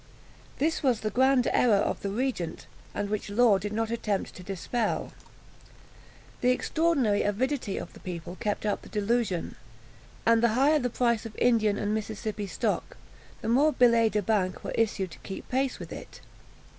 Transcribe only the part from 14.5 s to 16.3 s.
were issued to keep pace with it.